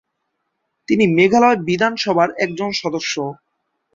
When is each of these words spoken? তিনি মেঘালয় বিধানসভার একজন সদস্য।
তিনি 0.87 1.05
মেঘালয় 1.17 1.57
বিধানসভার 1.67 2.29
একজন 2.37 2.69
সদস্য। 2.81 3.13